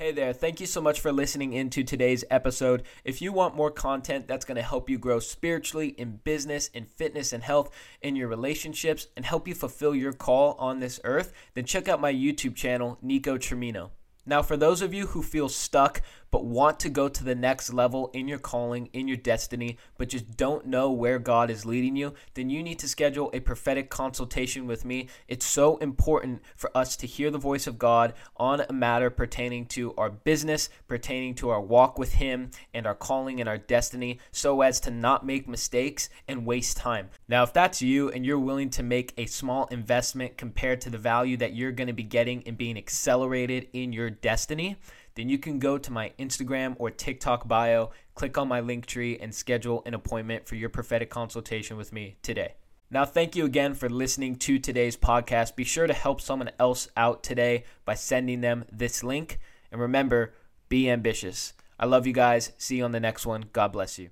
Hey 0.00 0.12
there, 0.12 0.32
thank 0.32 0.60
you 0.60 0.66
so 0.66 0.80
much 0.80 0.98
for 0.98 1.12
listening 1.12 1.52
into 1.52 1.84
today's 1.84 2.24
episode. 2.30 2.84
If 3.04 3.20
you 3.20 3.34
want 3.34 3.54
more 3.54 3.70
content 3.70 4.26
that's 4.26 4.46
going 4.46 4.56
to 4.56 4.62
help 4.62 4.88
you 4.88 4.96
grow 4.96 5.20
spiritually 5.20 5.88
in 5.88 6.20
business, 6.24 6.68
in 6.68 6.86
fitness 6.86 7.34
and 7.34 7.42
health, 7.42 7.68
in 8.00 8.16
your 8.16 8.26
relationships, 8.26 9.08
and 9.14 9.26
help 9.26 9.46
you 9.46 9.54
fulfill 9.54 9.94
your 9.94 10.14
call 10.14 10.54
on 10.54 10.80
this 10.80 11.00
earth, 11.04 11.34
then 11.52 11.66
check 11.66 11.86
out 11.86 12.00
my 12.00 12.14
YouTube 12.14 12.54
channel, 12.54 12.98
Niko 13.04 13.36
Trimino. 13.36 13.90
Now, 14.24 14.40
for 14.40 14.56
those 14.56 14.80
of 14.80 14.94
you 14.94 15.08
who 15.08 15.22
feel 15.22 15.50
stuck 15.50 16.00
but 16.30 16.44
want 16.44 16.80
to 16.80 16.88
go 16.88 17.08
to 17.08 17.24
the 17.24 17.34
next 17.34 17.72
level 17.72 18.10
in 18.12 18.28
your 18.28 18.38
calling, 18.38 18.88
in 18.92 19.08
your 19.08 19.16
destiny, 19.16 19.76
but 19.98 20.08
just 20.08 20.36
don't 20.36 20.66
know 20.66 20.90
where 20.90 21.18
God 21.18 21.50
is 21.50 21.66
leading 21.66 21.96
you, 21.96 22.14
then 22.34 22.50
you 22.50 22.62
need 22.62 22.78
to 22.80 22.88
schedule 22.88 23.30
a 23.32 23.40
prophetic 23.40 23.90
consultation 23.90 24.66
with 24.66 24.84
me. 24.84 25.08
It's 25.28 25.46
so 25.46 25.76
important 25.78 26.42
for 26.56 26.76
us 26.76 26.96
to 26.96 27.06
hear 27.06 27.30
the 27.30 27.38
voice 27.38 27.66
of 27.66 27.78
God 27.78 28.14
on 28.36 28.60
a 28.60 28.72
matter 28.72 29.10
pertaining 29.10 29.66
to 29.66 29.94
our 29.94 30.10
business, 30.10 30.68
pertaining 30.88 31.34
to 31.36 31.50
our 31.50 31.60
walk 31.60 31.98
with 31.98 32.14
Him 32.14 32.50
and 32.72 32.86
our 32.86 32.94
calling 32.94 33.40
and 33.40 33.48
our 33.48 33.58
destiny, 33.58 34.18
so 34.32 34.62
as 34.62 34.80
to 34.80 34.90
not 34.90 35.26
make 35.26 35.48
mistakes 35.48 36.08
and 36.28 36.46
waste 36.46 36.76
time. 36.76 37.10
Now, 37.28 37.42
if 37.42 37.52
that's 37.52 37.82
you 37.82 38.10
and 38.10 38.24
you're 38.24 38.38
willing 38.38 38.70
to 38.70 38.82
make 38.82 39.12
a 39.16 39.26
small 39.26 39.66
investment 39.66 40.36
compared 40.36 40.80
to 40.82 40.90
the 40.90 40.98
value 40.98 41.36
that 41.38 41.54
you're 41.54 41.72
going 41.72 41.88
to 41.88 41.92
be 41.92 42.02
getting 42.02 42.42
and 42.46 42.56
being 42.56 42.76
accelerated 42.76 43.68
in 43.72 43.92
your 43.92 44.10
destiny, 44.10 44.76
then 45.14 45.28
you 45.28 45.38
can 45.38 45.58
go 45.58 45.78
to 45.78 45.92
my 45.92 46.12
Instagram 46.18 46.76
or 46.78 46.90
TikTok 46.90 47.46
bio, 47.48 47.90
click 48.14 48.38
on 48.38 48.48
my 48.48 48.60
link 48.60 48.86
tree, 48.86 49.18
and 49.18 49.34
schedule 49.34 49.82
an 49.86 49.94
appointment 49.94 50.46
for 50.46 50.54
your 50.54 50.68
prophetic 50.68 51.10
consultation 51.10 51.76
with 51.76 51.92
me 51.92 52.16
today. 52.22 52.54
Now, 52.90 53.04
thank 53.04 53.36
you 53.36 53.44
again 53.44 53.74
for 53.74 53.88
listening 53.88 54.36
to 54.36 54.58
today's 54.58 54.96
podcast. 54.96 55.54
Be 55.54 55.64
sure 55.64 55.86
to 55.86 55.92
help 55.92 56.20
someone 56.20 56.50
else 56.58 56.88
out 56.96 57.22
today 57.22 57.64
by 57.84 57.94
sending 57.94 58.40
them 58.40 58.64
this 58.72 59.04
link. 59.04 59.38
And 59.70 59.80
remember, 59.80 60.34
be 60.68 60.90
ambitious. 60.90 61.52
I 61.78 61.86
love 61.86 62.06
you 62.06 62.12
guys. 62.12 62.52
See 62.58 62.78
you 62.78 62.84
on 62.84 62.92
the 62.92 63.00
next 63.00 63.26
one. 63.26 63.44
God 63.52 63.72
bless 63.72 63.98
you. 63.98 64.10